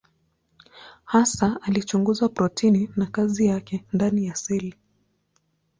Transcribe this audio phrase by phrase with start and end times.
[1.03, 4.75] Hasa alichunguza protini na kazi yake ndani ya seli.